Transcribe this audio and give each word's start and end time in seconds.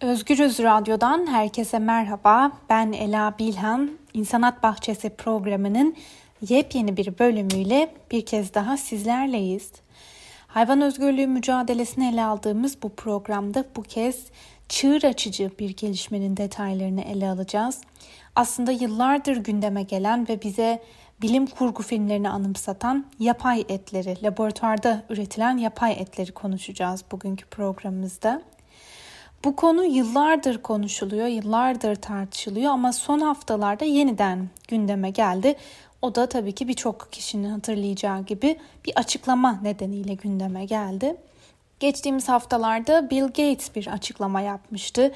Özgürüz 0.00 0.58
Radyo'dan 0.58 1.26
herkese 1.26 1.78
merhaba. 1.78 2.52
Ben 2.68 2.92
Ela 2.92 3.34
Bilhan. 3.38 3.90
İnsanat 4.14 4.62
Bahçesi 4.62 5.10
programının 5.10 5.96
yepyeni 6.48 6.96
bir 6.96 7.18
bölümüyle 7.18 7.94
bir 8.10 8.26
kez 8.26 8.54
daha 8.54 8.76
sizlerleyiz. 8.76 9.72
Hayvan 10.46 10.80
özgürlüğü 10.80 11.26
mücadelesini 11.26 12.08
ele 12.08 12.24
aldığımız 12.24 12.82
bu 12.82 12.88
programda 12.88 13.64
bu 13.76 13.82
kez 13.82 14.24
çığır 14.68 15.04
açıcı 15.04 15.50
bir 15.58 15.76
gelişmenin 15.76 16.36
detaylarını 16.36 17.00
ele 17.00 17.28
alacağız. 17.28 17.80
Aslında 18.36 18.72
yıllardır 18.72 19.36
gündeme 19.36 19.82
gelen 19.82 20.28
ve 20.28 20.42
bize 20.42 20.82
bilim 21.22 21.46
kurgu 21.46 21.82
filmlerini 21.82 22.28
anımsatan 22.28 23.06
yapay 23.18 23.64
etleri, 23.68 24.22
laboratuvarda 24.22 25.02
üretilen 25.10 25.56
yapay 25.56 25.92
etleri 25.92 26.32
konuşacağız 26.32 27.04
bugünkü 27.12 27.46
programımızda. 27.46 28.42
Bu 29.44 29.56
konu 29.56 29.84
yıllardır 29.84 30.62
konuşuluyor, 30.62 31.26
yıllardır 31.26 31.96
tartışılıyor 31.96 32.72
ama 32.72 32.92
son 32.92 33.20
haftalarda 33.20 33.84
yeniden 33.84 34.48
gündeme 34.68 35.10
geldi. 35.10 35.56
O 36.02 36.14
da 36.14 36.28
tabii 36.28 36.52
ki 36.52 36.68
birçok 36.68 37.12
kişinin 37.12 37.50
hatırlayacağı 37.50 38.22
gibi 38.22 38.58
bir 38.84 38.92
açıklama 38.96 39.60
nedeniyle 39.62 40.14
gündeme 40.14 40.64
geldi. 40.64 41.16
Geçtiğimiz 41.80 42.28
haftalarda 42.28 43.10
Bill 43.10 43.26
Gates 43.26 43.74
bir 43.74 43.86
açıklama 43.86 44.40
yapmıştı. 44.40 45.12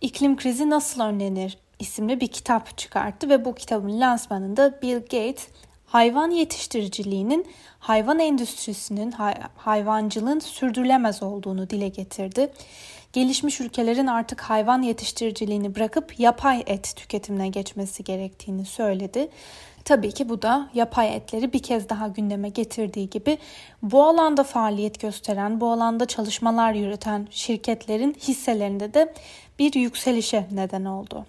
İklim 0.00 0.36
krizi 0.36 0.70
nasıl 0.70 1.00
önlenir 1.00 1.58
isimli 1.78 2.20
bir 2.20 2.28
kitap 2.28 2.78
çıkarttı 2.78 3.28
ve 3.28 3.44
bu 3.44 3.54
kitabın 3.54 4.00
lansmanında 4.00 4.82
Bill 4.82 5.00
Gates 5.00 5.48
hayvan 5.86 6.30
yetiştiriciliğinin 6.30 7.46
hayvan 7.78 8.18
endüstrisinin 8.18 9.14
hayvancılığın 9.56 10.38
sürdürülemez 10.38 11.22
olduğunu 11.22 11.70
dile 11.70 11.88
getirdi 11.88 12.52
gelişmiş 13.18 13.60
ülkelerin 13.60 14.06
artık 14.06 14.40
hayvan 14.40 14.82
yetiştiriciliğini 14.82 15.74
bırakıp 15.74 16.20
yapay 16.20 16.62
et 16.66 16.92
tüketimine 16.96 17.48
geçmesi 17.48 18.04
gerektiğini 18.04 18.64
söyledi. 18.64 19.28
Tabii 19.84 20.12
ki 20.12 20.28
bu 20.28 20.42
da 20.42 20.68
yapay 20.74 21.16
etleri 21.16 21.52
bir 21.52 21.62
kez 21.62 21.88
daha 21.88 22.08
gündeme 22.08 22.48
getirdiği 22.48 23.10
gibi 23.10 23.38
bu 23.82 24.02
alanda 24.02 24.44
faaliyet 24.44 25.00
gösteren, 25.00 25.60
bu 25.60 25.70
alanda 25.72 26.06
çalışmalar 26.06 26.72
yürüten 26.72 27.28
şirketlerin 27.30 28.14
hisselerinde 28.14 28.94
de 28.94 29.14
bir 29.58 29.74
yükselişe 29.74 30.46
neden 30.52 30.84
oldu. 30.84 31.26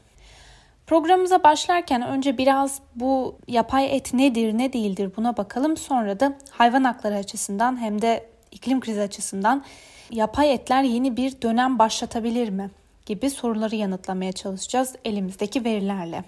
Programımıza 0.88 1.44
başlarken 1.44 2.08
önce 2.08 2.38
biraz 2.38 2.80
bu 2.96 3.36
yapay 3.48 3.96
et 3.96 4.14
nedir, 4.14 4.58
ne 4.58 4.74
değildir 4.74 5.12
buna 5.18 5.38
bakalım. 5.38 5.78
Sonra 5.78 6.20
da 6.20 6.38
hayvan 6.50 6.84
hakları 6.84 7.16
açısından 7.16 7.82
hem 7.82 8.02
de 8.02 8.26
iklim 8.52 8.80
krizi 8.80 9.02
açısından 9.02 9.64
yapay 10.12 10.54
etler 10.54 10.84
yeni 10.84 11.18
bir 11.18 11.42
dönem 11.42 11.80
başlatabilir 11.80 12.50
mi? 12.50 12.70
gibi 13.10 13.30
soruları 13.30 13.76
yanıtlamaya 13.76 14.32
çalışacağız 14.32 14.96
elimizdeki 15.06 15.66
verilerle. 15.66 16.24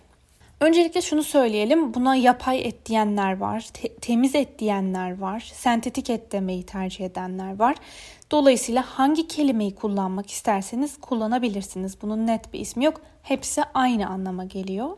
Öncelikle 0.60 1.02
şunu 1.02 1.24
söyleyelim. 1.24 1.94
Buna 1.94 2.16
yapay 2.16 2.62
et 2.68 2.86
diyenler 2.86 3.38
var, 3.38 3.70
te- 3.74 3.96
temiz 3.96 4.36
et 4.36 4.60
diyenler 4.60 5.20
var, 5.20 5.52
sentetik 5.54 6.10
et 6.10 6.32
demeyi 6.32 6.64
tercih 6.64 7.06
edenler 7.06 7.60
var. 7.60 7.76
Dolayısıyla 8.32 8.84
hangi 8.88 9.28
kelimeyi 9.28 9.76
kullanmak 9.76 10.32
isterseniz 10.32 11.00
kullanabilirsiniz. 11.02 12.02
Bunun 12.02 12.28
net 12.28 12.54
bir 12.54 12.60
ismi 12.60 12.86
yok. 12.86 13.02
Hepsi 13.24 13.64
aynı 13.74 14.08
anlama 14.08 14.46
geliyor. 14.46 14.98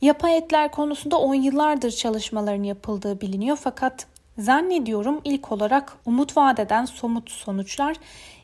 Yapay 0.00 0.36
etler 0.36 0.70
konusunda 0.70 1.18
10 1.18 1.34
yıllardır 1.34 1.90
çalışmaların 1.90 2.62
yapıldığı 2.62 3.20
biliniyor 3.20 3.56
fakat 3.56 4.06
Zannediyorum 4.38 5.20
ilk 5.24 5.52
olarak 5.52 5.92
umut 6.06 6.36
vadeden 6.36 6.84
somut 6.84 7.30
sonuçlar 7.30 7.96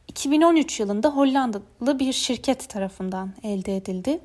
2013 0.09 0.81
yılında 0.81 1.09
Hollandalı 1.09 1.99
bir 1.99 2.13
şirket 2.13 2.69
tarafından 2.69 3.31
elde 3.43 3.77
edildi. 3.77 4.21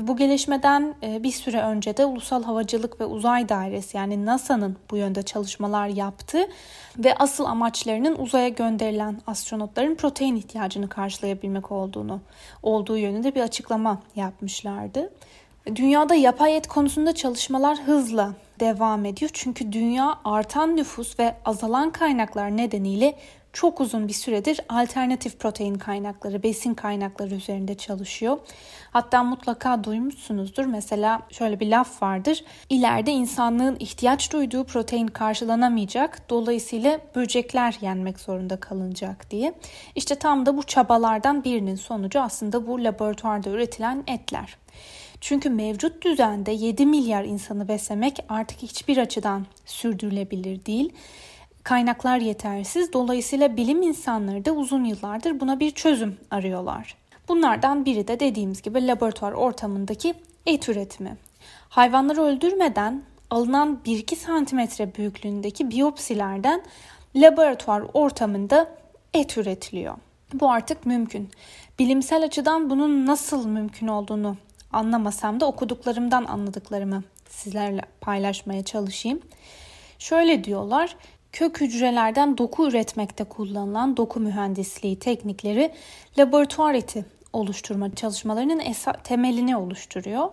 Ve 0.00 0.08
bu 0.08 0.16
gelişmeden 0.16 0.94
e, 1.02 1.22
bir 1.22 1.30
süre 1.30 1.60
önce 1.62 1.96
de 1.96 2.04
Ulusal 2.04 2.42
Havacılık 2.42 3.00
ve 3.00 3.04
Uzay 3.04 3.48
Dairesi 3.48 3.96
yani 3.96 4.26
NASA'nın 4.26 4.76
bu 4.90 4.96
yönde 4.96 5.22
çalışmalar 5.22 5.88
yaptı 5.88 6.38
ve 6.98 7.14
asıl 7.14 7.44
amaçlarının 7.44 8.16
uzaya 8.18 8.48
gönderilen 8.48 9.20
astronotların 9.26 9.94
protein 9.94 10.36
ihtiyacını 10.36 10.88
karşılayabilmek 10.88 11.72
olduğunu 11.72 12.20
olduğu 12.62 12.96
yönünde 12.96 13.34
bir 13.34 13.40
açıklama 13.40 14.02
yapmışlardı. 14.16 15.10
Dünyada 15.74 16.14
yapay 16.14 16.56
et 16.56 16.66
konusunda 16.66 17.14
çalışmalar 17.14 17.78
hızla 17.78 18.34
devam 18.60 19.04
ediyor. 19.04 19.30
Çünkü 19.34 19.72
dünya 19.72 20.18
artan 20.24 20.76
nüfus 20.76 21.18
ve 21.18 21.36
azalan 21.44 21.90
kaynaklar 21.90 22.56
nedeniyle 22.56 23.14
çok 23.52 23.80
uzun 23.80 24.08
bir 24.08 24.12
süredir 24.12 24.60
alternatif 24.68 25.38
protein 25.38 25.74
kaynakları, 25.74 26.42
besin 26.42 26.74
kaynakları 26.74 27.34
üzerinde 27.34 27.74
çalışıyor. 27.74 28.38
Hatta 28.90 29.22
mutlaka 29.22 29.84
duymuşsunuzdur. 29.84 30.64
Mesela 30.64 31.22
şöyle 31.30 31.60
bir 31.60 31.66
laf 31.66 32.02
vardır. 32.02 32.44
İleride 32.68 33.12
insanlığın 33.12 33.76
ihtiyaç 33.80 34.32
duyduğu 34.32 34.64
protein 34.64 35.06
karşılanamayacak. 35.06 36.30
Dolayısıyla 36.30 36.98
böcekler 37.14 37.78
yenmek 37.80 38.20
zorunda 38.20 38.60
kalınacak 38.60 39.30
diye. 39.30 39.54
İşte 39.94 40.14
tam 40.14 40.46
da 40.46 40.56
bu 40.56 40.62
çabalardan 40.62 41.44
birinin 41.44 41.76
sonucu 41.76 42.20
aslında 42.20 42.66
bu 42.66 42.84
laboratuvarda 42.84 43.50
üretilen 43.50 44.04
etler. 44.06 44.56
Çünkü 45.20 45.50
mevcut 45.50 46.04
düzende 46.04 46.52
7 46.52 46.86
milyar 46.86 47.24
insanı 47.24 47.68
beslemek 47.68 48.24
artık 48.28 48.62
hiçbir 48.62 48.96
açıdan 48.96 49.46
sürdürülebilir 49.66 50.64
değil. 50.66 50.92
Kaynaklar 51.62 52.18
yetersiz. 52.18 52.92
Dolayısıyla 52.92 53.56
bilim 53.56 53.82
insanları 53.82 54.44
da 54.44 54.52
uzun 54.52 54.84
yıllardır 54.84 55.40
buna 55.40 55.60
bir 55.60 55.70
çözüm 55.70 56.16
arıyorlar. 56.30 56.96
Bunlardan 57.28 57.84
biri 57.84 58.08
de 58.08 58.20
dediğimiz 58.20 58.62
gibi 58.62 58.86
laboratuvar 58.86 59.32
ortamındaki 59.32 60.14
et 60.46 60.68
üretimi. 60.68 61.16
Hayvanları 61.68 62.22
öldürmeden 62.22 63.02
alınan 63.30 63.78
1-2 63.86 64.16
santimetre 64.16 64.94
büyüklüğündeki 64.94 65.70
biyopsilerden 65.70 66.62
laboratuvar 67.16 67.82
ortamında 67.94 68.68
et 69.14 69.38
üretiliyor. 69.38 69.94
Bu 70.34 70.50
artık 70.50 70.86
mümkün. 70.86 71.30
Bilimsel 71.78 72.24
açıdan 72.24 72.70
bunun 72.70 73.06
nasıl 73.06 73.46
mümkün 73.46 73.88
olduğunu 73.88 74.36
anlamasam 74.72 75.40
da 75.40 75.46
okuduklarımdan 75.46 76.24
anladıklarımı 76.24 77.02
sizlerle 77.28 77.82
paylaşmaya 78.00 78.64
çalışayım. 78.64 79.20
Şöyle 79.98 80.44
diyorlar, 80.44 80.96
kök 81.32 81.60
hücrelerden 81.60 82.38
doku 82.38 82.68
üretmekte 82.68 83.24
kullanılan 83.24 83.96
doku 83.96 84.20
mühendisliği 84.20 84.98
teknikleri 84.98 85.72
laboratuvar 86.18 86.74
eti 86.74 87.04
oluşturma 87.32 87.94
çalışmalarının 87.94 88.60
esa- 88.60 89.02
temelini 89.02 89.56
oluşturuyor. 89.56 90.28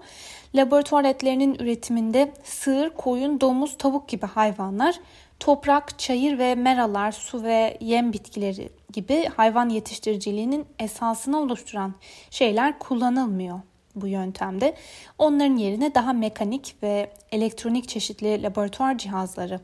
Laboratuvar 0.56 1.04
etlerinin 1.04 1.56
üretiminde 1.56 2.34
sığır, 2.44 2.90
koyun, 2.90 3.42
domuz, 3.42 3.78
tavuk 3.78 4.08
gibi 4.08 4.26
hayvanlar, 4.26 5.00
toprak, 5.40 6.00
çayır 6.00 6.38
ve 6.38 6.56
meralar, 6.56 7.12
su 7.12 7.44
ve 7.44 7.78
yem 7.82 8.14
bitkileri 8.14 8.70
gibi 8.94 9.30
hayvan 9.36 9.70
yetiştiriciliğinin 9.70 10.66
esasını 10.80 11.40
oluşturan 11.40 11.94
şeyler 12.30 12.80
kullanılmıyor 12.80 13.60
bu 13.96 14.08
yöntemde. 14.08 14.76
Onların 15.18 15.56
yerine 15.56 15.96
daha 15.96 16.14
mekanik 16.14 16.76
ve 16.84 17.10
elektronik 17.32 17.90
çeşitli 17.90 18.44
laboratuvar 18.44 18.98
cihazları 18.98 19.60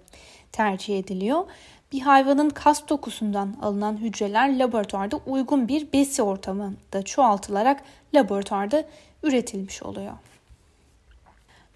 tercih 0.51 0.99
ediliyor. 0.99 1.45
Bir 1.91 2.01
hayvanın 2.01 2.49
kas 2.49 2.89
dokusundan 2.89 3.55
alınan 3.61 3.97
hücreler 3.97 4.59
laboratuvarda 4.59 5.19
uygun 5.25 5.67
bir 5.67 5.93
besi 5.93 6.23
ortamında 6.23 7.03
çoğaltılarak 7.05 7.83
laboratuvarda 8.13 8.83
üretilmiş 9.23 9.83
oluyor. 9.83 10.13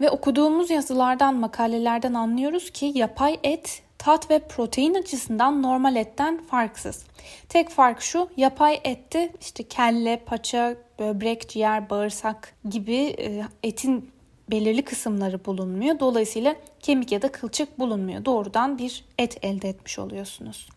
Ve 0.02 0.10
okuduğumuz 0.10 0.70
yazılardan, 0.70 1.36
makalelerden 1.36 2.14
anlıyoruz 2.14 2.70
ki 2.70 2.92
yapay 2.96 3.40
et 3.44 3.84
tat 4.06 4.32
ve 4.32 4.40
protein 4.40 4.94
açısından 4.94 5.64
normal 5.64 5.96
etten 5.96 6.44
farksız. 6.44 7.06
Tek 7.50 7.70
fark 7.70 8.02
şu 8.02 8.30
yapay 8.38 8.80
ette 8.84 9.34
işte 9.42 9.64
kelle, 9.64 10.22
paça, 10.26 10.76
böbrek, 11.00 11.50
ciğer, 11.50 11.90
bağırsak 11.90 12.54
gibi 12.70 12.96
e, 12.96 13.46
etin 13.64 14.12
belirli 14.52 14.82
kısımları 14.82 15.46
bulunmuyor. 15.46 16.00
Dolayısıyla 16.00 16.56
kemik 16.80 17.12
ya 17.12 17.22
da 17.22 17.32
kılçık 17.32 17.80
bulunmuyor. 17.80 18.26
Doğrudan 18.26 18.78
bir 18.78 19.06
et 19.18 19.38
elde 19.42 19.70
etmiş 19.70 20.00
oluyorsunuz. 20.00 20.70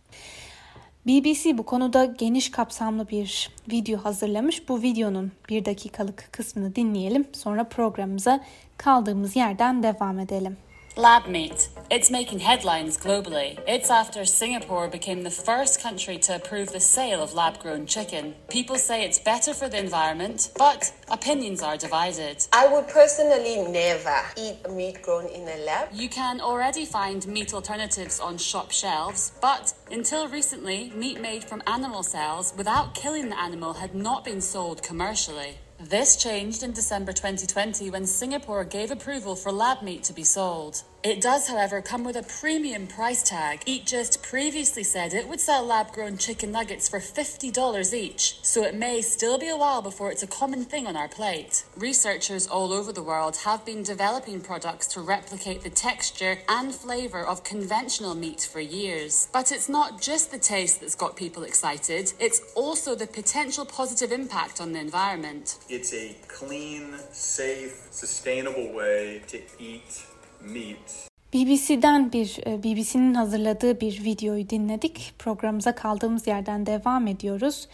BBC 1.07 1.59
bu 1.59 1.63
konuda 1.63 2.05
geniş 2.05 2.51
kapsamlı 2.51 3.09
bir 3.09 3.51
video 3.73 3.99
hazırlamış. 4.05 4.69
Bu 4.69 4.83
videonun 4.83 5.33
bir 5.49 5.65
dakikalık 5.65 6.29
kısmını 6.33 6.77
dinleyelim. 6.77 7.25
Sonra 7.33 7.65
programımıza 7.65 8.45
kaldığımız 8.77 9.37
yerden 9.37 9.83
devam 9.83 10.19
edelim. 10.19 10.57
Lab 10.99 11.29
meat. 11.29 11.69
It's 11.93 12.11
making 12.11 12.41
headlines 12.41 12.99
globally. 12.99 13.57
It's 13.69 13.89
after 13.89 14.25
Singapore 14.25 14.89
became 14.89 15.23
the 15.23 15.31
first 15.31 15.81
country 15.81 16.19
to 16.19 16.35
approve 16.35 16.73
the 16.73 16.81
sale 16.81 17.23
of 17.23 17.35
lab 17.35 17.61
grown 17.61 17.87
chicken. 17.87 18.35
People 18.49 18.75
say 18.75 19.05
it's 19.05 19.21
better 19.21 19.55
for 19.55 19.69
the 19.69 19.79
environment, 19.79 20.51
but 20.59 20.93
opinions 21.09 21.63
are 21.63 21.77
divided. 21.77 22.45
I 22.53 22.67
would 22.67 22.89
personally 22.89 23.63
never 23.71 24.23
eat 24.37 24.69
meat 24.69 25.01
grown 25.01 25.27
in 25.27 25.43
a 25.43 25.65
lab. 25.65 25.91
You 25.93 26.09
can 26.09 26.41
already 26.41 26.85
find 26.85 27.25
meat 27.29 27.55
alternatives 27.55 28.19
on 28.19 28.37
shop 28.37 28.73
shelves, 28.73 29.31
but 29.41 29.73
until 29.93 30.27
recently, 30.27 30.91
meat 30.97 31.21
made 31.21 31.45
from 31.45 31.63
animal 31.69 32.03
cells 32.03 32.53
without 32.57 32.97
killing 32.97 33.29
the 33.29 33.39
animal 33.39 33.75
had 33.75 33.95
not 33.95 34.25
been 34.25 34.41
sold 34.41 34.83
commercially. 34.83 35.59
This 35.81 36.17
changed 36.17 36.65
in 36.65 36.73
December 36.73 37.13
2020 37.13 37.91
when 37.91 38.05
Singapore 38.05 38.65
gave 38.65 38.91
approval 38.91 39.37
for 39.37 39.53
lab 39.53 39.81
meat 39.81 40.03
to 40.05 40.13
be 40.13 40.25
sold. 40.25 40.83
It 41.05 41.21
does, 41.21 41.47
however, 41.47 41.81
come 41.81 42.03
with 42.03 42.17
a 42.17 42.25
premium 42.25 42.89
price 42.89 43.23
tag. 43.23 43.63
Eat 43.67 43.87
Just 43.87 44.21
previously 44.21 44.83
said 44.83 45.15
it 45.15 45.29
would 45.29 45.41
sell 45.41 45.65
lab 45.65 45.93
grown 45.93 46.19
chicken 46.19 46.51
nuggets 46.51 46.89
for 46.89 46.99
$50 46.99 47.95
each, 47.95 48.41
so 48.43 48.65
it 48.65 48.75
may 48.75 49.01
still 49.01 49.39
be 49.39 49.49
a 49.49 49.57
while 49.57 49.81
before 49.81 50.11
it's 50.11 50.25
a 50.25 50.27
common 50.27 50.65
thing 50.65 50.89
on 50.89 50.97
our 50.97 51.07
plate. 51.07 51.65
Researchers 51.77 52.49
all 52.49 52.73
over 52.73 52.93
the 52.93 53.03
world 53.03 53.37
have 53.45 53.65
been 53.65 53.85
developing 53.85 54.41
products 54.41 54.89
to 54.89 55.01
replicate 55.01 55.63
the 55.63 55.71
texture 55.71 56.39
and 56.49 56.75
flavour 56.75 57.25
of 57.25 57.45
conventional 57.45 58.17
meat 58.17 58.41
for 58.41 58.59
years. 58.59 59.29
But 59.33 59.53
it's 59.53 59.69
not 59.69 60.03
just 60.03 60.33
the 60.33 60.39
taste 60.39 60.81
that's 60.81 60.97
got 60.97 61.15
people 61.15 61.45
excited, 61.45 62.13
it's 62.19 62.43
also 62.57 62.97
the 62.97 63.07
potential 63.07 63.65
positive 63.65 64.11
impact 64.11 64.61
on 64.61 64.73
the 64.73 64.81
environment. 64.81 65.59
It's 65.69 65.95
a 65.95 66.17
clean, 66.27 66.97
safe, 67.13 67.87
sustainable 67.93 68.73
way 68.73 69.23
to 69.29 69.41
eat 69.61 70.03
meat. 70.41 71.09
BBC'den 71.35 72.13
bir 72.13 72.39
e, 72.47 72.63
BBC'nin 72.63 73.15
hazırladığı 73.15 73.81
bir 73.81 74.05
videoyu 74.05 74.51
dinledik. 74.51 75.15
Programımıza 75.19 75.75
kaldığımız 75.75 76.27
yerden 76.27 76.67
devam 76.67 77.07
ediyoruz. 77.07 77.69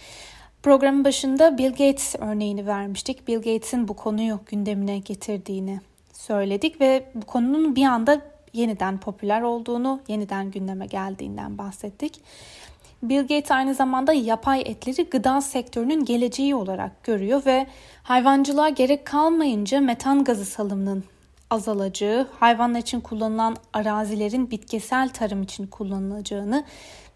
Programın 0.63 1.05
başında 1.05 1.59
Bill 1.59 1.71
Gates 1.71 2.15
örneğini 2.19 2.67
vermiştik. 2.67 3.29
Bill 3.29 3.37
Gates'in 3.37 3.89
bu 3.89 3.95
konuyu 3.95 4.41
gündemine 4.47 4.99
getirdiğini 4.99 5.81
söyledik 6.13 6.81
ve 6.81 7.05
bu 7.15 7.27
konunun 7.27 7.77
bir 7.77 7.85
anda 7.85 8.21
yeniden 8.53 8.99
popüler 8.99 9.43
olduğunu, 9.43 10.01
yeniden 10.09 10.51
gündeme 10.51 10.87
geldiğinden 10.87 11.59
bahsettik. 11.59 12.21
Bill 13.03 13.21
Gates 13.21 13.51
aynı 13.51 13.75
zamanda 13.75 14.13
yapay 14.13 14.61
etleri 14.61 15.05
gıda 15.05 15.41
sektörünün 15.41 16.05
geleceği 16.05 16.55
olarak 16.55 17.05
görüyor 17.05 17.43
ve 17.47 17.67
hayvancılığa 18.03 18.69
gerek 18.69 19.05
kalmayınca 19.05 19.81
metan 19.81 20.25
gazı 20.25 20.45
salımının 20.45 21.05
azalacağı, 21.51 22.29
hayvanlar 22.41 22.79
için 22.79 23.01
kullanılan 23.01 23.57
arazilerin 23.73 24.51
bitkisel 24.51 25.09
tarım 25.09 25.43
için 25.43 25.67
kullanılacağını 25.67 26.65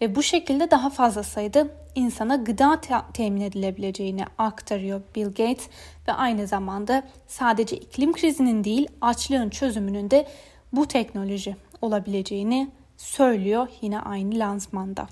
ve 0.00 0.14
bu 0.14 0.22
şekilde 0.22 0.70
daha 0.70 0.90
fazla 0.90 1.22
sayıda 1.22 1.66
insana 1.94 2.36
gıda 2.36 2.80
te- 2.80 2.94
temin 3.12 3.40
edilebileceğini 3.40 4.24
aktarıyor 4.38 5.00
Bill 5.16 5.26
Gates 5.26 5.68
ve 6.08 6.12
aynı 6.12 6.46
zamanda 6.46 7.02
sadece 7.26 7.76
iklim 7.76 8.12
krizinin 8.12 8.64
değil 8.64 8.88
açlığın 9.00 9.50
çözümünün 9.50 10.10
de 10.10 10.28
bu 10.72 10.88
teknoloji 10.88 11.56
olabileceğini 11.82 12.70
söylüyor 12.96 13.68
yine 13.80 14.00
aynı 14.00 14.38
lansmanda. 14.38 15.08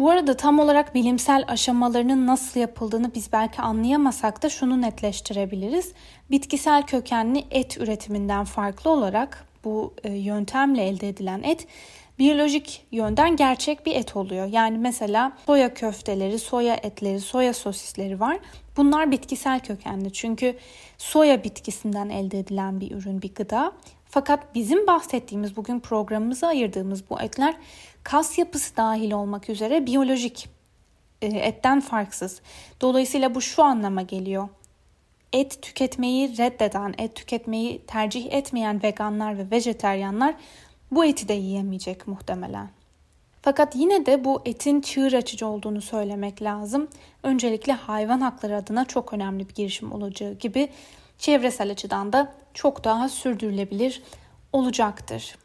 Bu 0.00 0.10
arada 0.10 0.36
tam 0.36 0.58
olarak 0.58 0.94
bilimsel 0.94 1.44
aşamalarının 1.48 2.26
nasıl 2.26 2.60
yapıldığını 2.60 3.14
biz 3.14 3.32
belki 3.32 3.62
anlayamasak 3.62 4.42
da 4.42 4.48
şunu 4.48 4.82
netleştirebiliriz. 4.82 5.92
Bitkisel 6.30 6.82
kökenli 6.82 7.44
et 7.50 7.76
üretiminden 7.76 8.44
farklı 8.44 8.90
olarak 8.90 9.46
bu 9.64 9.94
e, 10.04 10.12
yöntemle 10.12 10.82
elde 10.82 11.08
edilen 11.08 11.42
et 11.42 11.66
biyolojik 12.18 12.86
yönden 12.92 13.36
gerçek 13.36 13.86
bir 13.86 13.94
et 13.94 14.16
oluyor. 14.16 14.46
Yani 14.46 14.78
mesela 14.78 15.32
soya 15.46 15.74
köfteleri, 15.74 16.38
soya 16.38 16.74
etleri, 16.74 17.20
soya 17.20 17.54
sosisleri 17.54 18.20
var. 18.20 18.38
Bunlar 18.76 19.10
bitkisel 19.10 19.60
kökenli 19.60 20.12
çünkü 20.12 20.56
soya 20.98 21.44
bitkisinden 21.44 22.08
elde 22.08 22.38
edilen 22.38 22.80
bir 22.80 22.90
ürün, 22.90 23.22
bir 23.22 23.34
gıda. 23.34 23.72
Fakat 24.10 24.54
bizim 24.54 24.86
bahsettiğimiz 24.86 25.56
bugün 25.56 25.80
programımıza 25.80 26.46
ayırdığımız 26.46 27.10
bu 27.10 27.20
etler 27.20 27.56
kas 28.04 28.38
yapısı 28.38 28.76
dahil 28.76 29.12
olmak 29.12 29.50
üzere 29.50 29.86
biyolojik 29.86 30.48
e, 31.22 31.26
etten 31.26 31.80
farksız. 31.80 32.40
Dolayısıyla 32.80 33.34
bu 33.34 33.40
şu 33.40 33.62
anlama 33.62 34.02
geliyor. 34.02 34.48
Et 35.32 35.62
tüketmeyi 35.62 36.38
reddeden, 36.38 36.94
et 36.98 37.14
tüketmeyi 37.14 37.82
tercih 37.86 38.32
etmeyen 38.32 38.82
veganlar 38.82 39.38
ve 39.38 39.50
vejeteryanlar 39.50 40.34
bu 40.90 41.04
eti 41.04 41.28
de 41.28 41.34
yiyemeyecek 41.34 42.06
muhtemelen. 42.06 42.70
Fakat 43.42 43.76
yine 43.76 44.06
de 44.06 44.24
bu 44.24 44.42
etin 44.44 44.80
çığır 44.80 45.12
açıcı 45.12 45.46
olduğunu 45.46 45.80
söylemek 45.80 46.42
lazım. 46.42 46.88
Öncelikle 47.22 47.72
hayvan 47.72 48.20
hakları 48.20 48.56
adına 48.56 48.84
çok 48.84 49.12
önemli 49.12 49.48
bir 49.48 49.54
girişim 49.54 49.92
olacağı 49.92 50.32
gibi 50.32 50.68
çevresel 51.20 51.70
açıdan 51.70 52.12
da 52.12 52.32
çok 52.54 52.84
daha 52.84 53.08
sürdürülebilir 53.08 54.02
olacaktır. 54.52 55.36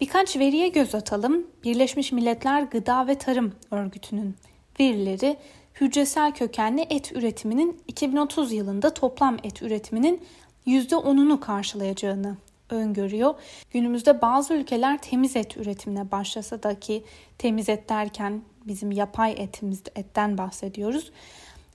Birkaç 0.00 0.36
veriye 0.36 0.68
göz 0.68 0.94
atalım. 0.94 1.46
Birleşmiş 1.64 2.12
Milletler 2.12 2.62
Gıda 2.62 3.06
ve 3.06 3.18
Tarım 3.18 3.54
Örgütü'nün 3.70 4.36
verileri 4.80 5.36
hücresel 5.80 6.32
kökenli 6.32 6.86
et 6.90 7.12
üretiminin 7.12 7.80
2030 7.88 8.52
yılında 8.52 8.94
toplam 8.94 9.36
et 9.42 9.62
üretiminin 9.62 10.24
%10'unu 10.66 11.40
karşılayacağını 11.40 12.36
öngörüyor. 12.70 13.34
Günümüzde 13.70 14.22
bazı 14.22 14.54
ülkeler 14.54 14.98
temiz 14.98 15.36
et 15.36 15.56
üretimine 15.56 16.10
başlasa 16.10 16.62
da 16.62 16.80
ki 16.80 17.04
temiz 17.38 17.68
et 17.68 17.88
derken 17.88 18.42
bizim 18.66 18.92
yapay 18.92 19.32
etimiz 19.32 19.82
etten 19.94 20.38
bahsediyoruz. 20.38 21.12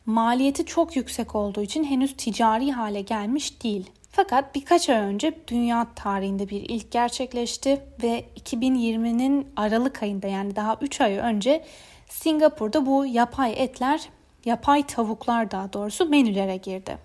Maliyeti 0.05 0.65
çok 0.65 0.95
yüksek 0.95 1.35
olduğu 1.35 1.61
için 1.61 1.83
henüz 1.83 2.17
ticari 2.17 2.71
hale 2.71 3.01
gelmiş 3.01 3.63
değil. 3.63 3.89
Fakat 4.11 4.55
birkaç 4.55 4.89
ay 4.89 4.97
önce 4.97 5.33
dünya 5.47 5.87
tarihinde 5.95 6.49
bir 6.49 6.61
ilk 6.61 6.91
gerçekleşti 6.91 7.81
ve 8.03 8.25
2020'nin 8.39 9.47
Aralık 9.55 10.03
ayında 10.03 10.27
yani 10.27 10.55
daha 10.55 10.77
3 10.81 11.01
ay 11.01 11.17
önce 11.17 11.65
Singapur'da 12.09 12.85
bu 12.85 13.05
yapay 13.05 13.53
etler, 13.57 14.01
yapay 14.45 14.87
tavuklar 14.87 15.51
daha 15.51 15.73
doğrusu 15.73 16.09
menülere 16.09 16.57
girdi. 16.57 16.97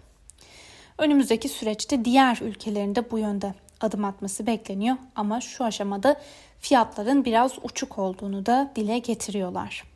Önümüzdeki 0.99 1.49
süreçte 1.49 2.05
diğer 2.05 2.39
ülkelerinde 2.43 3.11
bu 3.11 3.19
yönde 3.19 3.55
adım 3.81 4.05
atması 4.05 4.47
bekleniyor 4.47 4.97
ama 5.17 5.41
şu 5.41 5.65
aşamada 5.65 6.21
fiyatların 6.61 7.25
biraz 7.25 7.53
uçuk 7.63 7.99
olduğunu 7.99 8.47
da 8.47 8.73
dile 8.77 8.99
getiriyorlar. 8.99 9.96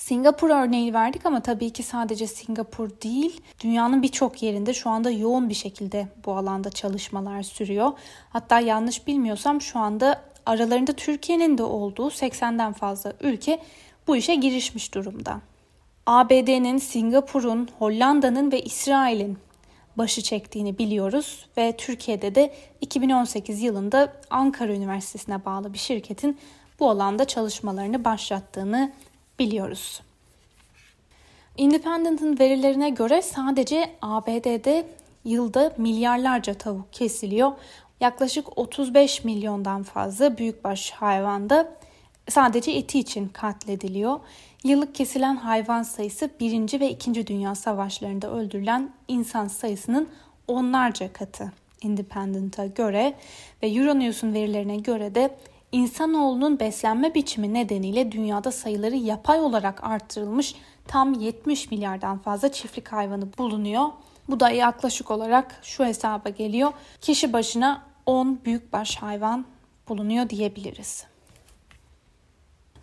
Singapur 0.00 0.50
örneği 0.50 0.94
verdik 0.94 1.26
ama 1.26 1.40
tabii 1.40 1.70
ki 1.70 1.82
sadece 1.82 2.26
Singapur 2.26 2.90
değil, 3.02 3.40
dünyanın 3.64 4.02
birçok 4.02 4.42
yerinde 4.42 4.74
şu 4.74 4.90
anda 4.90 5.10
yoğun 5.10 5.48
bir 5.48 5.54
şekilde 5.54 6.08
bu 6.26 6.36
alanda 6.36 6.70
çalışmalar 6.70 7.42
sürüyor. 7.42 7.92
Hatta 8.30 8.60
yanlış 8.60 9.06
bilmiyorsam 9.06 9.60
şu 9.60 9.78
anda 9.78 10.22
aralarında 10.46 10.92
Türkiye'nin 10.92 11.58
de 11.58 11.62
olduğu 11.62 12.08
80'den 12.08 12.72
fazla 12.72 13.12
ülke 13.20 13.62
bu 14.06 14.16
işe 14.16 14.34
girişmiş 14.34 14.94
durumda. 14.94 15.40
ABD'nin, 16.06 16.78
Singapur'un, 16.78 17.68
Hollanda'nın 17.78 18.52
ve 18.52 18.62
İsrail'in 18.62 19.38
başı 19.98 20.22
çektiğini 20.22 20.78
biliyoruz 20.78 21.46
ve 21.56 21.76
Türkiye'de 21.76 22.34
de 22.34 22.54
2018 22.80 23.62
yılında 23.62 24.12
Ankara 24.30 24.72
Üniversitesi'ne 24.72 25.44
bağlı 25.44 25.72
bir 25.72 25.78
şirketin 25.78 26.38
bu 26.78 26.90
alanda 26.90 27.24
çalışmalarını 27.24 28.04
başlattığını 28.04 28.92
biliyoruz. 29.40 30.00
Independent'ın 31.56 32.38
verilerine 32.38 32.90
göre 32.90 33.22
sadece 33.22 33.90
ABD'de 34.02 34.86
yılda 35.24 35.72
milyarlarca 35.76 36.54
tavuk 36.54 36.92
kesiliyor. 36.92 37.52
Yaklaşık 38.00 38.58
35 38.58 39.24
milyondan 39.24 39.82
fazla 39.82 40.38
büyükbaş 40.38 40.90
hayvanda 40.90 41.76
sadece 42.28 42.70
eti 42.72 42.98
için 42.98 43.28
katlediliyor. 43.28 44.20
Yıllık 44.64 44.94
kesilen 44.94 45.36
hayvan 45.36 45.82
sayısı 45.82 46.30
1. 46.40 46.80
ve 46.80 46.90
2. 46.90 47.26
Dünya 47.26 47.54
Savaşlarında 47.54 48.30
öldürülen 48.30 48.90
insan 49.08 49.48
sayısının 49.48 50.08
onlarca 50.48 51.12
katı 51.12 51.52
Independent'a 51.82 52.66
göre 52.66 53.14
ve 53.62 53.68
Euronews'un 53.68 54.34
verilerine 54.34 54.76
göre 54.76 55.14
de 55.14 55.36
İnsanoğlunun 55.72 56.60
beslenme 56.60 57.14
biçimi 57.14 57.54
nedeniyle 57.54 58.12
dünyada 58.12 58.52
sayıları 58.52 58.96
yapay 58.96 59.40
olarak 59.40 59.84
arttırılmış 59.84 60.54
tam 60.88 61.14
70 61.14 61.70
milyardan 61.70 62.18
fazla 62.18 62.52
çiftlik 62.52 62.88
hayvanı 62.88 63.28
bulunuyor. 63.38 63.86
Bu 64.28 64.40
da 64.40 64.50
yaklaşık 64.50 65.10
olarak 65.10 65.60
şu 65.62 65.84
hesaba 65.84 66.28
geliyor. 66.28 66.72
Kişi 67.00 67.32
başına 67.32 67.82
10 68.06 68.40
büyükbaş 68.44 68.96
hayvan 68.96 69.44
bulunuyor 69.88 70.28
diyebiliriz. 70.28 71.09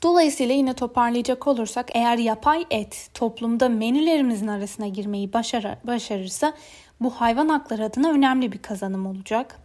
Dolayısıyla 0.04 0.56
yine 0.56 0.74
toparlayacak 0.74 1.48
olursak 1.48 1.90
eğer 1.94 2.18
yapay 2.18 2.66
et 2.72 3.10
toplumda 3.14 3.70
menülerimizin 3.70 4.48
arasına 4.48 4.88
girmeyi 4.88 5.34
başarı, 5.34 5.78
başarırsa 5.84 6.54
bu 7.02 7.10
hayvan 7.10 7.50
hakları 7.50 7.86
adına 7.86 8.10
önemli 8.10 8.52
bir 8.52 8.58
kazanım 8.58 9.06
olacak. 9.06 9.60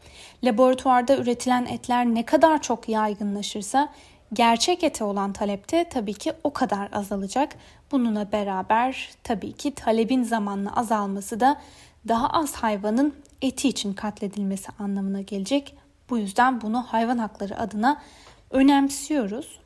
Laboratuvarda 0.44 1.16
üretilen 1.16 1.66
etler 1.66 2.06
ne 2.06 2.24
kadar 2.24 2.62
çok 2.62 2.88
yaygınlaşırsa 2.88 3.88
gerçek 4.32 4.84
ete 4.84 5.04
olan 5.04 5.32
talepte 5.32 5.88
tabii 5.88 6.14
ki 6.14 6.32
o 6.44 6.52
kadar 6.52 6.88
azalacak. 6.92 7.54
Bununla 7.92 8.32
beraber 8.32 9.10
tabii 9.24 9.52
ki 9.52 9.74
talebin 9.74 10.22
zamanla 10.22 10.76
azalması 10.76 11.40
da 11.40 11.60
daha 12.08 12.28
az 12.28 12.54
hayvanın 12.54 13.14
eti 13.42 13.68
için 13.68 13.92
katledilmesi 13.92 14.68
anlamına 14.78 15.20
gelecek. 15.20 15.76
Bu 16.10 16.18
yüzden 16.18 16.60
bunu 16.60 16.82
hayvan 16.82 17.18
hakları 17.18 17.58
adına 17.58 18.02
önemsiyoruz. 18.50 19.61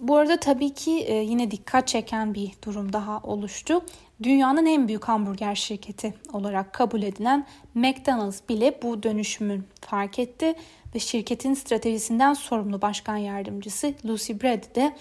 Bu 0.00 0.16
arada 0.16 0.40
tabii 0.40 0.74
ki 0.74 1.00
e, 1.00 1.14
yine 1.14 1.50
dikkat 1.50 1.88
çeken 1.88 2.34
bir 2.34 2.50
durum 2.64 2.92
daha 2.92 3.20
oluştu. 3.20 3.84
Dünyanın 4.22 4.66
en 4.66 4.88
büyük 4.88 5.04
hamburger 5.04 5.54
şirketi 5.54 6.14
olarak 6.32 6.72
kabul 6.72 7.02
edilen 7.02 7.46
McDonald's 7.74 8.40
bile 8.48 8.82
bu 8.82 9.02
dönüşümü 9.02 9.64
fark 9.80 10.18
etti 10.18 10.54
ve 10.94 10.98
şirketin 10.98 11.54
stratejisinden 11.54 12.34
sorumlu 12.34 12.82
başkan 12.82 13.16
yardımcısı 13.16 13.94
Lucy 14.04 14.32
Brady 14.32 14.74
de 14.74 14.96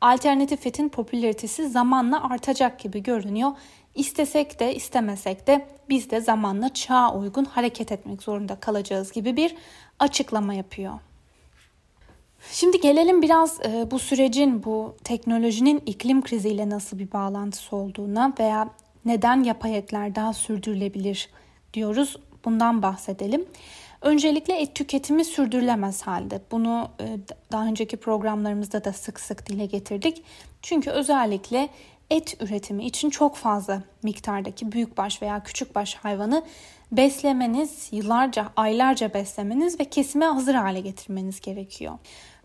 alternatif 0.00 0.66
etin 0.66 0.88
popülaritesi 0.88 1.68
zamanla 1.68 2.30
artacak 2.30 2.78
gibi 2.78 3.02
görünüyor. 3.02 3.50
İstesek 3.94 4.60
de 4.60 4.74
istemesek 4.74 5.46
de 5.46 5.66
biz 5.88 6.10
de 6.10 6.20
zamanla 6.20 6.74
çağa 6.74 7.14
uygun 7.14 7.44
hareket 7.44 7.92
etmek 7.92 8.22
zorunda 8.22 8.60
kalacağız 8.60 9.12
gibi 9.12 9.36
bir 9.36 9.56
açıklama 9.98 10.54
yapıyor. 10.54 10.92
Şimdi 12.52 12.80
gelelim 12.80 13.22
biraz 13.22 13.60
e, 13.60 13.90
bu 13.90 13.98
sürecin, 13.98 14.64
bu 14.64 14.96
teknolojinin 15.04 15.82
iklim 15.86 16.22
kriziyle 16.22 16.70
nasıl 16.70 16.98
bir 16.98 17.12
bağlantısı 17.12 17.76
olduğuna 17.76 18.32
veya 18.40 18.68
neden 19.04 19.42
yapay 19.42 19.76
etler 19.76 20.14
daha 20.14 20.32
sürdürülebilir 20.32 21.28
diyoruz. 21.74 22.16
Bundan 22.44 22.82
bahsedelim. 22.82 23.46
Öncelikle 24.02 24.60
et 24.60 24.74
tüketimi 24.74 25.24
sürdürülemez 25.24 26.02
halde. 26.02 26.40
Bunu 26.50 26.88
e, 27.00 27.16
daha 27.52 27.66
önceki 27.66 27.96
programlarımızda 27.96 28.84
da 28.84 28.92
sık 28.92 29.20
sık 29.20 29.46
dile 29.46 29.66
getirdik. 29.66 30.22
Çünkü 30.62 30.90
özellikle 30.90 31.68
et 32.10 32.36
üretimi 32.40 32.84
için 32.84 33.10
çok 33.10 33.36
fazla 33.36 33.82
miktardaki 34.02 34.72
büyükbaş 34.72 35.22
veya 35.22 35.42
küçükbaş 35.42 35.94
hayvanı 35.94 36.44
beslemeniz, 36.92 37.88
yıllarca, 37.92 38.52
aylarca 38.56 39.14
beslemeniz 39.14 39.80
ve 39.80 39.84
kesime 39.84 40.24
hazır 40.24 40.54
hale 40.54 40.80
getirmeniz 40.80 41.40
gerekiyor. 41.40 41.98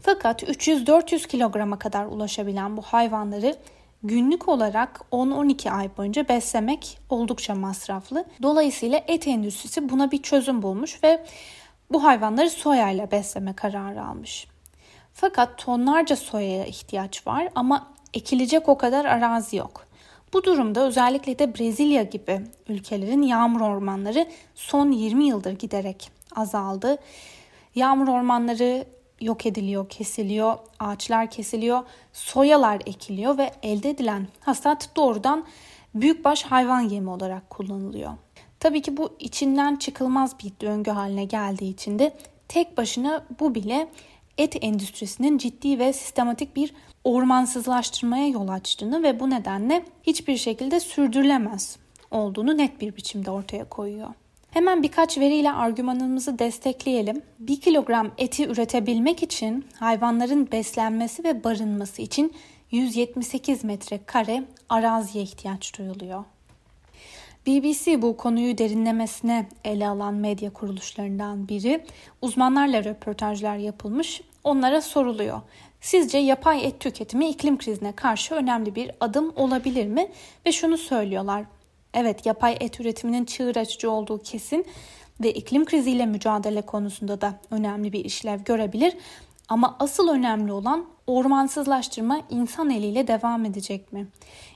Fakat 0.06 0.44
300-400 0.44 1.28
kilograma 1.28 1.80
kadar 1.80 2.06
ulaşabilen 2.06 2.78
bu 2.78 2.82
hayvanları 2.82 3.56
günlük 4.04 4.48
olarak 4.48 5.02
10-12 5.12 5.70
ay 5.72 5.90
boyunca 5.98 6.28
beslemek 6.30 6.98
oldukça 7.10 7.56
masraflı. 7.56 8.26
Dolayısıyla 8.42 9.02
et 9.08 9.28
endüstrisi 9.28 9.90
buna 9.90 10.12
bir 10.12 10.22
çözüm 10.22 10.62
bulmuş 10.62 11.04
ve 11.04 11.26
bu 11.92 12.04
hayvanları 12.04 12.50
soyayla 12.50 13.12
besleme 13.12 13.54
kararı 13.54 14.04
almış. 14.04 14.48
Fakat 15.14 15.58
tonlarca 15.58 16.16
soyaya 16.16 16.66
ihtiyaç 16.66 17.28
var 17.28 17.50
ama 17.56 17.88
ekilecek 18.14 18.70
o 18.70 18.78
kadar 18.78 19.06
arazi 19.06 19.56
yok. 19.56 19.88
Bu 20.34 20.44
durumda 20.44 20.88
özellikle 20.88 21.40
de 21.40 21.56
Brezilya 21.56 22.04
gibi 22.04 22.42
ülkelerin 22.70 23.22
yağmur 23.22 23.62
ormanları 23.62 24.28
son 24.56 24.92
20 24.92 25.28
yıldır 25.28 25.52
giderek 25.52 26.12
azaldı. 26.36 26.98
Yağmur 27.76 28.08
ormanları 28.08 28.95
yok 29.26 29.46
ediliyor, 29.46 29.90
kesiliyor, 29.90 30.58
ağaçlar 30.80 31.32
kesiliyor, 31.32 31.84
soyalar 32.14 32.82
ekiliyor 32.86 33.38
ve 33.38 33.52
elde 33.64 33.90
edilen 33.90 34.28
hasat 34.40 34.96
doğrudan 34.96 35.46
büyükbaş 35.96 36.44
hayvan 36.44 36.80
yemi 36.80 37.10
olarak 37.10 37.50
kullanılıyor. 37.50 38.12
Tabii 38.60 38.82
ki 38.82 38.98
bu 38.98 39.10
içinden 39.20 39.76
çıkılmaz 39.76 40.40
bir 40.40 40.52
döngü 40.62 40.92
haline 40.92 41.26
geldiği 41.26 41.70
için 41.70 42.00
de 42.00 42.14
tek 42.48 42.78
başına 42.78 43.26
bu 43.40 43.56
bile 43.56 43.88
et 44.38 44.56
endüstrisinin 44.62 45.38
ciddi 45.38 45.80
ve 45.80 45.94
sistematik 45.94 46.56
bir 46.56 46.74
ormansızlaştırmaya 47.04 48.28
yol 48.28 48.48
açtığını 48.48 49.04
ve 49.04 49.20
bu 49.20 49.30
nedenle 49.30 49.86
hiçbir 50.04 50.38
şekilde 50.38 50.80
sürdürülemez 50.80 51.78
olduğunu 52.12 52.58
net 52.58 52.82
bir 52.82 52.96
biçimde 52.96 53.32
ortaya 53.32 53.70
koyuyor. 53.70 54.10
Hemen 54.56 54.84
birkaç 54.84 55.18
veriyle 55.18 55.52
argümanımızı 55.52 56.40
destekleyelim. 56.40 57.22
1 57.40 57.62
kilogram 57.62 58.12
eti 58.18 58.48
üretebilmek 58.48 59.24
için 59.24 59.66
hayvanların 59.80 60.52
beslenmesi 60.52 61.24
ve 61.24 61.44
barınması 61.44 62.02
için 62.02 62.34
178 62.72 63.64
metrekare 63.64 64.44
araziye 64.70 65.24
ihtiyaç 65.24 65.78
duyuluyor. 65.78 66.24
BBC 67.48 68.02
bu 68.02 68.18
konuyu 68.18 68.58
derinlemesine 68.58 69.50
ele 69.64 69.88
alan 69.88 70.14
medya 70.14 70.54
kuruluşlarından 70.54 71.48
biri. 71.48 71.86
Uzmanlarla 72.22 72.84
röportajlar 72.84 73.58
yapılmış. 73.58 74.22
Onlara 74.44 74.82
soruluyor. 74.82 75.42
Sizce 75.82 76.18
yapay 76.18 76.66
et 76.66 76.80
tüketimi 76.80 77.30
iklim 77.30 77.58
krizine 77.58 77.92
karşı 77.92 78.36
önemli 78.36 78.76
bir 78.76 78.92
adım 79.00 79.34
olabilir 79.36 79.88
mi? 79.88 80.08
Ve 80.46 80.52
şunu 80.52 80.78
söylüyorlar. 80.78 81.46
Evet 81.96 82.26
yapay 82.26 82.58
et 82.60 82.80
üretiminin 82.80 83.26
çığır 83.26 83.56
açıcı 83.56 83.92
olduğu 83.92 84.20
kesin 84.24 84.66
ve 85.24 85.34
iklim 85.34 85.66
kriziyle 85.66 86.06
mücadele 86.06 86.62
konusunda 86.62 87.22
da 87.22 87.40
önemli 87.52 87.94
bir 87.94 88.06
işlev 88.06 88.44
görebilir. 88.44 88.98
Ama 89.50 89.76
asıl 89.80 90.10
önemli 90.10 90.52
olan 90.52 90.86
ormansızlaştırma 91.08 92.22
insan 92.30 92.70
eliyle 92.70 93.08
devam 93.08 93.46
edecek 93.46 93.94
mi? 93.94 94.08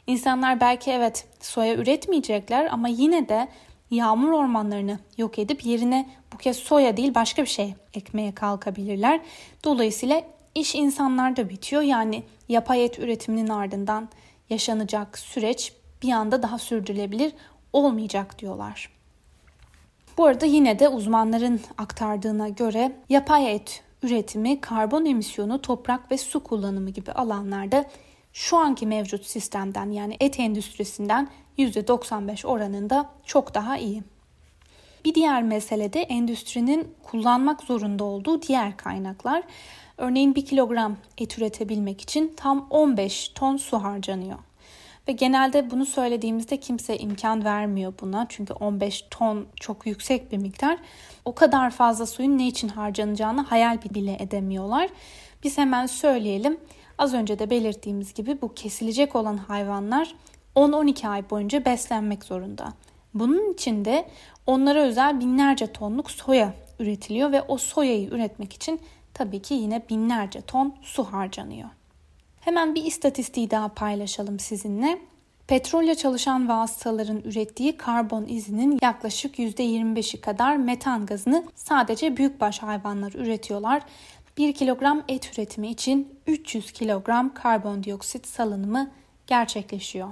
İnsanlar 0.07 0.59
belki 0.59 0.91
evet 0.91 1.27
soya 1.39 1.75
üretmeyecekler 1.75 2.65
ama 2.65 2.87
yine 2.87 3.29
de 3.29 3.47
yağmur 3.91 4.31
ormanlarını 4.31 4.99
yok 5.17 5.39
edip 5.39 5.65
yerine 5.65 6.09
bu 6.33 6.37
kez 6.37 6.57
soya 6.57 6.97
değil 6.97 7.15
başka 7.15 7.41
bir 7.41 7.47
şey 7.47 7.73
ekmeye 7.93 8.31
kalkabilirler. 8.31 9.21
Dolayısıyla 9.63 10.21
iş 10.55 10.75
insanlarda 10.75 11.49
bitiyor. 11.49 11.81
Yani 11.81 12.23
yapay 12.49 12.85
et 12.85 12.99
üretiminin 12.99 13.49
ardından 13.49 14.09
yaşanacak 14.49 15.19
süreç 15.19 15.73
bir 16.01 16.11
anda 16.11 16.43
daha 16.43 16.57
sürdürülebilir 16.57 17.33
olmayacak 17.73 18.39
diyorlar. 18.39 18.89
Bu 20.17 20.25
arada 20.25 20.45
yine 20.45 20.79
de 20.79 20.89
uzmanların 20.89 21.61
aktardığına 21.77 22.49
göre 22.49 22.95
yapay 23.09 23.55
et 23.55 23.83
üretimi, 24.03 24.61
karbon 24.61 25.05
emisyonu, 25.05 25.61
toprak 25.61 26.11
ve 26.11 26.17
su 26.17 26.43
kullanımı 26.43 26.89
gibi 26.89 27.11
alanlarda 27.11 27.85
şu 28.33 28.57
anki 28.57 28.87
mevcut 28.87 29.25
sistemden 29.25 29.91
yani 29.91 30.17
et 30.19 30.39
endüstrisinden 30.39 31.27
%95 31.57 32.47
oranında 32.47 33.09
çok 33.25 33.53
daha 33.53 33.77
iyi. 33.77 34.03
Bir 35.05 35.15
diğer 35.15 35.43
mesele 35.43 35.93
de 35.93 36.01
endüstrinin 36.01 36.95
kullanmak 37.03 37.61
zorunda 37.61 38.03
olduğu 38.03 38.41
diğer 38.41 38.77
kaynaklar. 38.77 39.43
Örneğin 39.97 40.35
1 40.35 40.45
kilogram 40.45 40.97
et 41.17 41.37
üretebilmek 41.37 42.01
için 42.01 42.33
tam 42.37 42.67
15 42.69 43.29
ton 43.29 43.57
su 43.57 43.83
harcanıyor. 43.83 44.39
Ve 45.07 45.11
genelde 45.11 45.71
bunu 45.71 45.85
söylediğimizde 45.85 46.57
kimse 46.57 46.97
imkan 46.97 47.45
vermiyor 47.45 47.93
buna. 48.01 48.25
Çünkü 48.29 48.53
15 48.53 49.05
ton 49.11 49.47
çok 49.55 49.85
yüksek 49.85 50.31
bir 50.31 50.37
miktar. 50.37 50.77
O 51.25 51.35
kadar 51.35 51.71
fazla 51.71 52.05
suyun 52.05 52.37
ne 52.37 52.47
için 52.47 52.67
harcanacağını 52.67 53.41
hayal 53.41 53.81
bile 53.81 54.17
edemiyorlar. 54.19 54.89
Biz 55.43 55.57
hemen 55.57 55.85
söyleyelim. 55.85 56.57
Az 56.97 57.13
önce 57.13 57.39
de 57.39 57.49
belirttiğimiz 57.49 58.13
gibi 58.13 58.41
bu 58.41 58.53
kesilecek 58.53 59.15
olan 59.15 59.37
hayvanlar 59.37 60.15
10-12 60.55 61.07
ay 61.07 61.29
boyunca 61.29 61.65
beslenmek 61.65 62.23
zorunda. 62.23 62.73
Bunun 63.13 63.53
için 63.53 63.85
de 63.85 64.05
onlara 64.47 64.79
özel 64.79 65.19
binlerce 65.19 65.67
tonluk 65.67 66.11
soya 66.11 66.53
üretiliyor 66.79 67.31
ve 67.31 67.41
o 67.41 67.57
soyayı 67.57 68.09
üretmek 68.09 68.53
için 68.53 68.79
tabii 69.13 69.41
ki 69.41 69.53
yine 69.53 69.89
binlerce 69.89 70.41
ton 70.41 70.75
su 70.81 71.03
harcanıyor. 71.03 71.69
Hemen 72.41 72.75
bir 72.75 72.85
istatistiği 72.85 73.51
daha 73.51 73.67
paylaşalım 73.67 74.39
sizinle. 74.39 74.99
Petrolle 75.47 75.95
çalışan 75.95 76.49
vasıtaların 76.49 77.21
ürettiği 77.25 77.77
karbon 77.77 78.25
izinin 78.27 78.79
yaklaşık 78.81 79.39
%25'i 79.39 80.21
kadar 80.21 80.57
metan 80.57 81.05
gazını 81.05 81.43
sadece 81.55 82.17
büyükbaş 82.17 82.59
hayvanlar 82.59 83.13
üretiyorlar. 83.13 83.81
1 84.37 84.53
kilogram 84.53 85.03
et 85.07 85.31
üretimi 85.33 85.67
için 85.67 86.19
300 86.27 86.71
kilogram 86.71 87.33
karbondioksit 87.33 88.27
salınımı 88.27 88.91
gerçekleşiyor. 89.27 90.09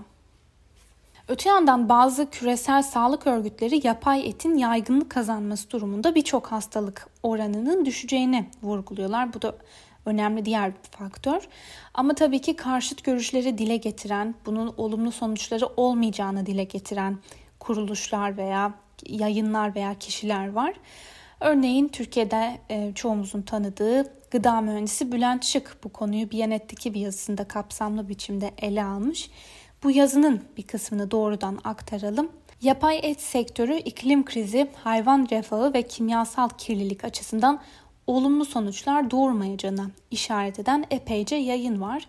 Öte 1.27 1.49
yandan 1.49 1.89
bazı 1.89 2.29
küresel 2.29 2.83
sağlık 2.83 3.27
örgütleri 3.27 3.87
yapay 3.87 4.27
etin 4.29 4.57
yaygınlık 4.57 5.09
kazanması 5.09 5.71
durumunda 5.71 6.15
birçok 6.15 6.47
hastalık 6.47 7.07
oranının 7.23 7.85
düşeceğini 7.85 8.49
vurguluyorlar. 8.63 9.33
Bu 9.33 9.41
da 9.41 9.55
önemli 10.07 10.45
diğer 10.45 10.71
bir 10.71 10.97
faktör. 10.97 11.47
Ama 11.93 12.13
tabii 12.13 12.41
ki 12.41 12.55
karşıt 12.55 13.03
görüşleri 13.03 13.57
dile 13.57 13.77
getiren, 13.77 14.35
bunun 14.45 14.73
olumlu 14.77 15.11
sonuçları 15.11 15.65
olmayacağını 15.77 16.45
dile 16.45 16.63
getiren 16.63 17.17
kuruluşlar 17.59 18.37
veya 18.37 18.73
yayınlar 19.05 19.75
veya 19.75 19.93
kişiler 19.93 20.51
var. 20.51 20.73
Örneğin 21.39 21.87
Türkiye'de 21.87 22.57
e, 22.69 22.91
çoğumuzun 22.95 23.41
tanıdığı 23.41 24.13
gıda 24.31 24.61
mühendisi 24.61 25.11
Bülent 25.11 25.45
Şık 25.45 25.77
bu 25.83 25.89
konuyu 25.89 26.31
Biyanet'teki 26.31 26.93
bir 26.93 26.99
yazısında 26.99 27.43
kapsamlı 27.43 28.09
biçimde 28.09 28.51
ele 28.57 28.83
almış. 28.83 29.29
Bu 29.83 29.91
yazının 29.91 30.43
bir 30.57 30.63
kısmını 30.63 31.11
doğrudan 31.11 31.59
aktaralım. 31.63 32.31
Yapay 32.61 32.99
et 33.03 33.21
sektörü 33.21 33.77
iklim 33.77 34.25
krizi, 34.25 34.67
hayvan 34.83 35.27
refahı 35.31 35.73
ve 35.73 35.81
kimyasal 35.81 36.49
kirlilik 36.49 37.03
açısından 37.03 37.61
olumlu 38.07 38.45
sonuçlar 38.45 39.11
doğurmayacağına 39.11 39.91
işaret 40.11 40.59
eden 40.59 40.85
epeyce 40.91 41.35
yayın 41.35 41.81
var. 41.81 42.07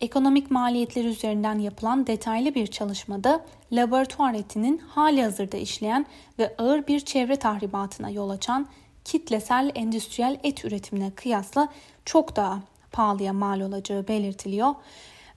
Ekonomik 0.00 0.50
maliyetler 0.50 1.04
üzerinden 1.04 1.58
yapılan 1.58 2.06
detaylı 2.06 2.54
bir 2.54 2.66
çalışmada 2.66 3.44
laboratuvar 3.72 4.34
etinin 4.34 4.78
hali 4.78 5.22
hazırda 5.22 5.56
işleyen 5.56 6.06
ve 6.38 6.54
ağır 6.58 6.86
bir 6.86 7.00
çevre 7.00 7.36
tahribatına 7.36 8.10
yol 8.10 8.30
açan 8.30 8.66
kitlesel 9.04 9.70
endüstriyel 9.74 10.36
et 10.42 10.64
üretimine 10.64 11.10
kıyasla 11.10 11.68
çok 12.04 12.36
daha 12.36 12.60
pahalıya 12.92 13.32
mal 13.32 13.60
olacağı 13.60 14.08
belirtiliyor. 14.08 14.74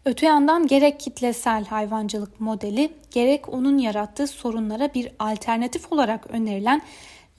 Öte 0.05 0.25
yandan 0.25 0.67
gerek 0.67 0.99
kitlesel 0.99 1.65
hayvancılık 1.65 2.39
modeli 2.39 2.93
gerek 3.11 3.49
onun 3.49 3.77
yarattığı 3.77 4.27
sorunlara 4.27 4.93
bir 4.93 5.11
alternatif 5.19 5.91
olarak 5.91 6.27
önerilen 6.29 6.81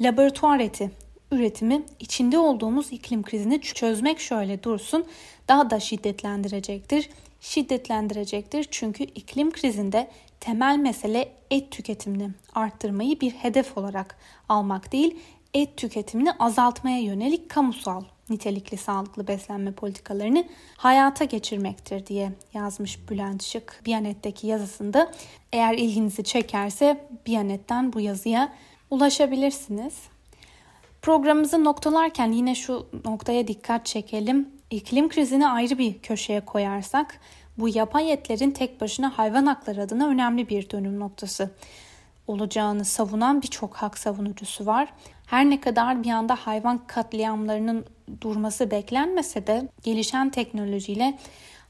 laboratuvar 0.00 0.60
eti 0.60 0.90
üretimi 1.32 1.82
içinde 2.00 2.38
olduğumuz 2.38 2.92
iklim 2.92 3.22
krizini 3.22 3.60
çözmek 3.60 4.20
şöyle 4.20 4.62
dursun 4.62 5.06
daha 5.48 5.70
da 5.70 5.80
şiddetlendirecektir. 5.80 7.10
Şiddetlendirecektir 7.40 8.66
çünkü 8.70 9.04
iklim 9.04 9.50
krizinde 9.50 10.10
temel 10.40 10.76
mesele 10.76 11.32
et 11.50 11.70
tüketimini 11.70 12.30
arttırmayı 12.54 13.20
bir 13.20 13.30
hedef 13.30 13.78
olarak 13.78 14.16
almak 14.48 14.92
değil, 14.92 15.16
et 15.54 15.76
tüketimini 15.76 16.32
azaltmaya 16.32 16.98
yönelik 16.98 17.48
kamusal 17.48 18.02
nitelikli 18.30 18.76
sağlıklı 18.76 19.28
beslenme 19.28 19.72
politikalarını 19.72 20.44
hayata 20.76 21.24
geçirmektir 21.24 22.06
diye 22.06 22.32
yazmış 22.54 23.10
Bülent 23.10 23.42
Şık 23.42 23.82
Biyanet'teki 23.86 24.46
yazısında. 24.46 25.12
Eğer 25.52 25.74
ilginizi 25.74 26.24
çekerse 26.24 27.08
Biyanet'ten 27.26 27.92
bu 27.92 28.00
yazıya 28.00 28.52
ulaşabilirsiniz. 28.90 29.94
Programımızı 31.02 31.64
noktalarken 31.64 32.32
yine 32.32 32.54
şu 32.54 32.86
noktaya 33.04 33.48
dikkat 33.48 33.86
çekelim. 33.86 34.48
İklim 34.70 35.08
krizini 35.08 35.48
ayrı 35.48 35.78
bir 35.78 35.98
köşeye 35.98 36.40
koyarsak 36.40 37.20
bu 37.58 37.68
yapay 37.68 38.12
etlerin 38.12 38.50
tek 38.50 38.80
başına 38.80 39.18
hayvan 39.18 39.46
hakları 39.46 39.82
adına 39.82 40.08
önemli 40.08 40.48
bir 40.48 40.70
dönüm 40.70 41.00
noktası 41.00 41.50
olacağını 42.26 42.84
savunan 42.84 43.42
birçok 43.42 43.76
hak 43.76 43.98
savunucusu 43.98 44.66
var. 44.66 44.88
Her 45.26 45.50
ne 45.50 45.60
kadar 45.60 46.04
bir 46.04 46.10
anda 46.10 46.34
hayvan 46.34 46.86
katliamlarının 46.86 47.84
durması 48.20 48.70
beklenmese 48.70 49.46
de 49.46 49.68
gelişen 49.82 50.30
teknolojiyle 50.30 51.18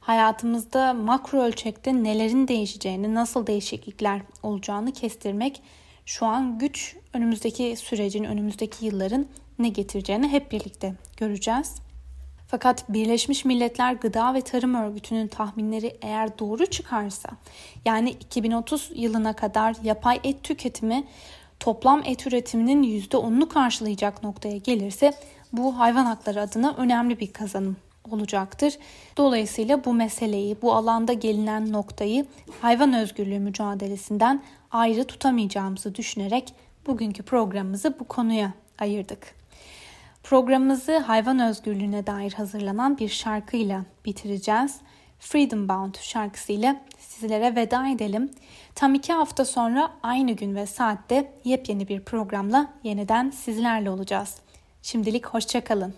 hayatımızda 0.01 0.95
makro 0.95 1.43
ölçekte 1.43 2.03
nelerin 2.03 2.49
değişeceğini, 2.49 3.15
nasıl 3.15 3.47
değişiklikler 3.47 4.21
olacağını 4.43 4.93
kestirmek 4.93 5.63
şu 6.07 6.27
an 6.27 6.59
güç 6.59 6.97
önümüzdeki 7.13 7.77
sürecin, 7.77 8.25
önümüzdeki 8.25 8.87
yılların 8.87 9.27
ne 9.59 9.69
getireceğini 9.69 10.29
hep 10.29 10.53
birlikte 10.53 10.95
göreceğiz. 11.17 11.75
Fakat 12.47 12.89
Birleşmiş 12.89 13.45
Milletler 13.45 13.93
Gıda 13.93 14.35
ve 14.35 14.41
Tarım 14.41 14.75
Örgütü'nün 14.75 15.29
tahminleri 15.29 15.99
eğer 16.03 16.39
doğru 16.39 16.67
çıkarsa 16.67 17.29
yani 17.85 18.11
2030 18.11 18.91
yılına 18.95 19.33
kadar 19.33 19.77
yapay 19.83 20.21
et 20.25 20.43
tüketimi 20.43 21.05
toplam 21.61 22.03
et 22.05 22.27
üretiminin 22.27 22.83
%10'unu 22.83 23.49
karşılayacak 23.49 24.23
noktaya 24.23 24.57
gelirse 24.57 25.13
bu 25.53 25.79
hayvan 25.79 26.05
hakları 26.05 26.41
adına 26.41 26.75
önemli 26.77 27.21
bir 27.21 27.33
kazanım 27.33 27.77
olacaktır. 28.13 28.79
Dolayısıyla 29.17 29.85
bu 29.85 29.95
meseleyi, 29.95 30.57
bu 30.63 30.75
alanda 30.75 31.13
gelinen 31.13 31.73
noktayı 31.73 32.27
hayvan 32.61 32.93
özgürlüğü 32.93 33.39
mücadelesinden 33.39 34.43
ayrı 34.71 35.05
tutamayacağımızı 35.05 35.95
düşünerek 35.95 36.55
bugünkü 36.87 37.23
programımızı 37.23 37.95
bu 38.01 38.05
konuya 38.05 38.53
ayırdık. 38.79 39.35
Programımızı 40.23 40.99
hayvan 40.99 41.39
özgürlüğüne 41.39 42.07
dair 42.07 42.33
hazırlanan 42.33 42.99
bir 42.99 43.09
şarkıyla 43.09 43.85
bitireceğiz. 44.05 44.77
Freedom 45.19 45.69
Bound 45.69 45.95
şarkısıyla 45.95 46.81
sizlere 46.99 47.57
veda 47.57 47.89
edelim. 47.89 48.31
Tam 48.75 48.95
iki 48.95 49.13
hafta 49.13 49.45
sonra 49.45 49.91
aynı 50.03 50.33
gün 50.33 50.55
ve 50.55 50.67
saatte 50.67 51.33
yepyeni 51.45 51.89
bir 51.89 52.01
programla 52.01 52.73
yeniden 52.83 53.31
sizlerle 53.31 53.91
olacağız. 53.91 54.37
Şimdilik 54.83 55.27
hoşçakalın. 55.27 55.95